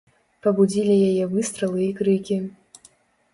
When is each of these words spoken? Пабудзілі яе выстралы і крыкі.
Пабудзілі 0.45 0.95
яе 1.09 1.27
выстралы 1.33 1.85
і 1.85 1.91
крыкі. 2.01 2.41